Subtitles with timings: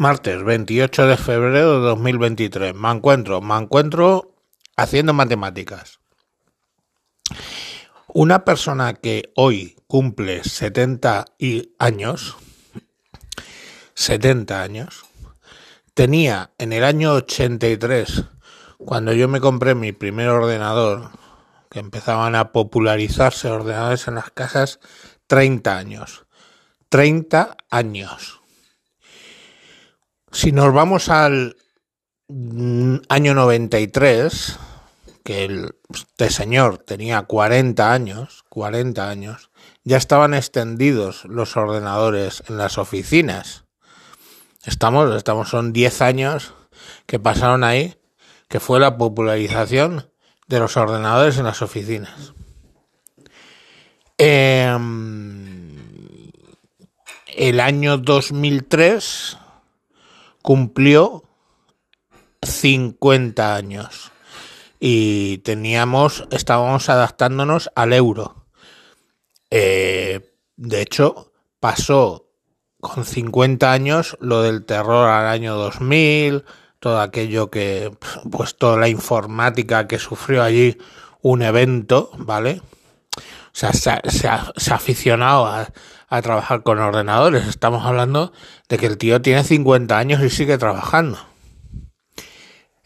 [0.00, 2.72] Martes 28 de febrero de 2023.
[2.72, 4.32] Me encuentro, me encuentro
[4.76, 5.98] haciendo matemáticas.
[8.06, 11.24] Una persona que hoy cumple 70
[11.80, 12.36] años,
[13.94, 15.04] 70 años,
[15.94, 18.22] tenía en el año 83,
[18.78, 21.10] cuando yo me compré mi primer ordenador,
[21.72, 24.78] que empezaban a popularizarse ordenadores en las casas,
[25.26, 26.24] 30 años.
[26.88, 28.37] 30 años.
[30.30, 31.56] Si nos vamos al
[32.28, 34.58] mm, año 93,
[35.24, 39.50] que este señor tenía 40 años, 40 años,
[39.84, 43.64] ya estaban extendidos los ordenadores en las oficinas.
[44.64, 46.54] Estamos, estamos, son 10 años
[47.06, 47.96] que pasaron ahí,
[48.48, 50.10] que fue la popularización
[50.46, 52.34] de los ordenadores en las oficinas.
[54.18, 55.76] Em,
[57.26, 59.38] el año 2003
[60.42, 61.24] cumplió
[62.42, 64.12] 50 años
[64.80, 68.46] y teníamos, estábamos adaptándonos al euro.
[69.50, 72.28] Eh, de hecho, pasó
[72.80, 76.44] con 50 años lo del terror al año 2000,
[76.78, 77.90] todo aquello que,
[78.30, 80.78] pues toda la informática que sufrió allí
[81.22, 82.62] un evento, ¿vale?
[83.16, 83.20] O
[83.58, 85.68] sea, se ha, aficionado a,
[86.08, 87.46] a trabajar con ordenadores.
[87.46, 88.32] Estamos hablando
[88.68, 91.18] de que el tío tiene 50 años y sigue trabajando.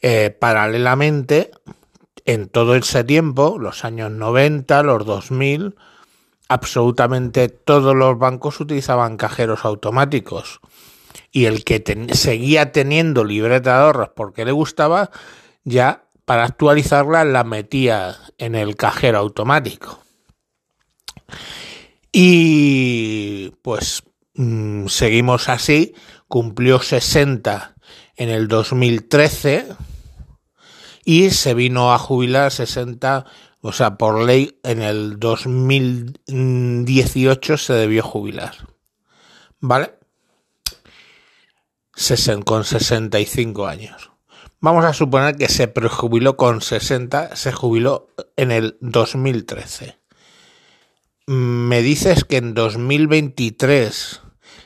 [0.00, 1.52] Eh, paralelamente,
[2.24, 5.76] en todo ese tiempo, los años 90, los 2000,
[6.48, 10.60] absolutamente todos los bancos utilizaban cajeros automáticos.
[11.30, 15.10] Y el que seguía teniendo libreta de ahorros porque le gustaba,
[15.64, 20.00] ya para actualizarla la metía en el cajero automático.
[22.12, 24.02] Y pues
[24.34, 25.94] mm, seguimos así,
[26.28, 27.74] cumplió 60
[28.16, 29.68] en el 2013
[31.06, 33.24] y se vino a jubilar 60,
[33.62, 38.52] o sea, por ley en el 2018 se debió jubilar.
[39.58, 39.94] ¿Vale?
[42.44, 44.10] con 65 años.
[44.60, 50.01] Vamos a suponer que se prejubiló con 60, se jubiló en el 2013
[51.26, 54.20] me dices que en 2023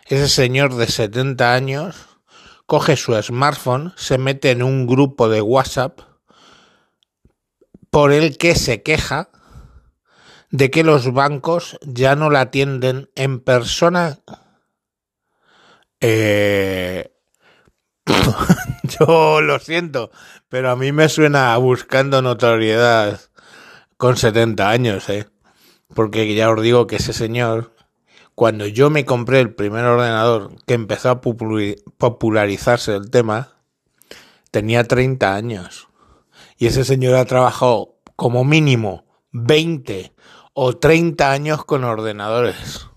[0.07, 1.97] ese señor de 70 años
[2.67, 6.01] coge su smartphone, se mete en un grupo de WhatsApp
[7.91, 9.31] por el que se queja
[10.51, 14.19] de que los bancos ya no la atienden en persona.
[16.01, 17.13] Eh,
[19.01, 20.11] yo lo siento,
[20.49, 23.21] pero a mí me suena buscando notoriedad
[23.97, 25.27] con 70 años, ¿eh?
[25.97, 27.73] Porque ya os digo que ese señor,
[28.35, 33.55] cuando yo me compré el primer ordenador que empezó a popularizarse el tema,
[34.51, 35.89] tenía 30 años.
[36.59, 40.13] Y ese señor ha trabajado como mínimo 20
[40.53, 42.89] o 30 años con ordenadores.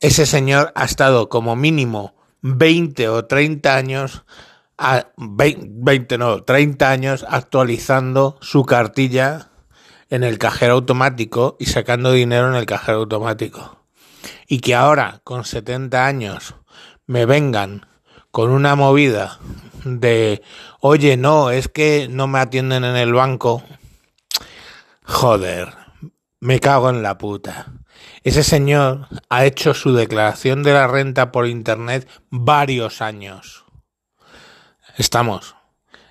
[0.00, 4.24] Ese señor ha estado como mínimo 20 o 30 años,
[4.76, 9.52] a 20 no, 30 años actualizando su cartilla
[10.10, 13.84] en el cajero automático y sacando dinero en el cajero automático.
[14.46, 16.54] Y que ahora, con 70 años,
[17.06, 17.86] me vengan
[18.30, 19.38] con una movida
[19.84, 20.42] de,
[20.80, 23.62] oye, no, es que no me atienden en el banco.
[25.02, 25.74] Joder,
[26.40, 27.72] me cago en la puta.
[28.22, 33.64] Ese señor ha hecho su declaración de la renta por Internet varios años.
[34.96, 35.56] Estamos.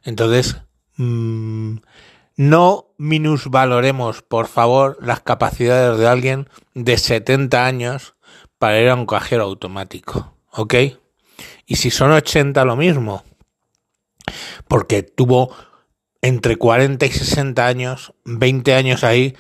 [0.04, 0.58] Entonces,
[0.96, 1.78] mmm,
[2.38, 8.16] no minusvaloremos, por favor, las capacidades de alguien de 70 años
[8.60, 10.76] para ir a un cajero automático, ¿ok?
[11.66, 13.24] Y si son 80 lo mismo,
[14.68, 15.54] porque tuvo
[16.22, 19.36] entre 40 y 60 años, 20 años ahí,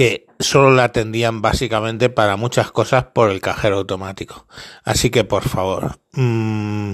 [0.00, 4.46] que solo la atendían básicamente para muchas cosas por el cajero automático.
[4.82, 6.92] Así que por favor, mmm,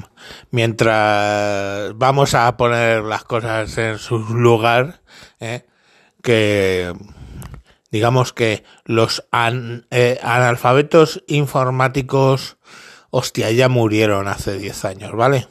[0.50, 5.02] mientras vamos a poner las cosas en su lugar,
[5.38, 5.66] ¿eh?
[6.20, 6.92] que
[7.92, 12.56] digamos que los eh, analfabetos informáticos,
[13.10, 15.46] hostia, ya murieron hace 10 años, ¿vale?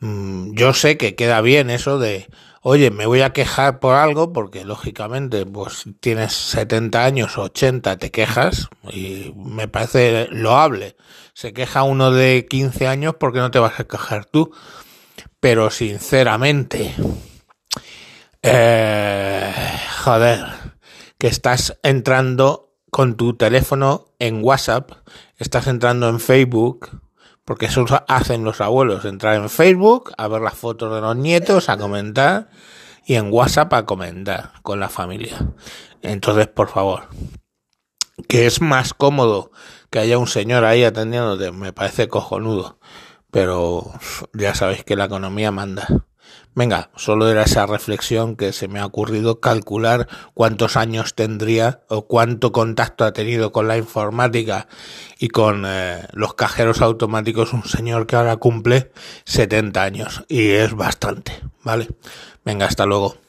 [0.00, 2.28] Mm, yo sé que queda bien eso de,
[2.62, 8.10] oye, me voy a quejar por algo, porque lógicamente, pues tienes 70 años, 80, te
[8.10, 10.96] quejas, y me parece loable.
[11.34, 14.52] Se queja uno de 15 años porque no te vas a quejar tú.
[15.40, 16.94] Pero sinceramente,
[18.42, 19.52] eh,
[20.02, 20.44] joder,
[21.18, 24.90] que estás entrando con tu teléfono en WhatsApp,
[25.38, 27.03] estás entrando en Facebook,
[27.44, 31.68] Porque eso hacen los abuelos, entrar en Facebook, a ver las fotos de los nietos,
[31.68, 32.48] a comentar
[33.06, 35.36] y en WhatsApp a comentar con la familia.
[36.00, 37.08] Entonces, por favor,
[38.28, 39.50] que es más cómodo
[39.90, 42.78] que haya un señor ahí atendiéndote, me parece cojonudo.
[43.30, 43.92] Pero
[44.32, 45.86] ya sabéis que la economía manda.
[46.56, 52.06] Venga, solo era esa reflexión que se me ha ocurrido calcular cuántos años tendría o
[52.06, 54.68] cuánto contacto ha tenido con la informática
[55.18, 58.92] y con eh, los cajeros automáticos un señor que ahora cumple
[59.24, 61.88] 70 años y es bastante, ¿vale?
[62.44, 63.23] Venga, hasta luego.